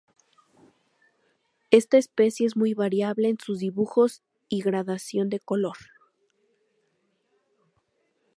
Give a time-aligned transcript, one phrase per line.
[1.69, 5.77] Esta especie es muy variable en sus dibujos y gradación de color.